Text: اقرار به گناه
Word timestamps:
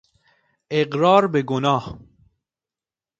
اقرار 0.71 1.27
به 1.27 1.41
گناه 1.41 1.99